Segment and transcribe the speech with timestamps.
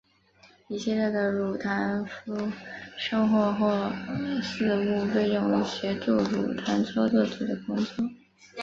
[0.67, 2.51] 一系列的乳糖衍
[2.97, 8.03] 生物或类似物被认为协助乳糖操纵子的工作。